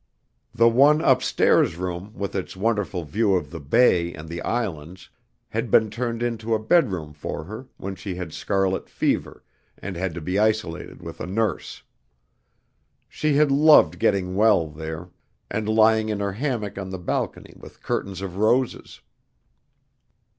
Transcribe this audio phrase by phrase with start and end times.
[0.51, 5.11] The one upstairs room, with its wonderful view of the bay and the islands,
[5.49, 9.43] had been turned into a bedroom for her, when she had scarlet fever
[9.77, 11.83] and had to be isolated with a nurse.
[13.09, 15.11] She had "loved getting well there,
[15.51, 19.01] and lying in her hammock on the balcony with curtains of roses."